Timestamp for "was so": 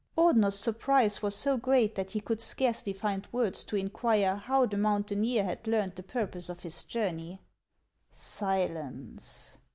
1.21-1.57